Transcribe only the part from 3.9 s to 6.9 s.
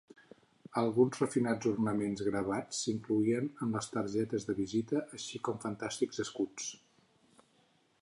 targetes de visita així com fantàstics escuts.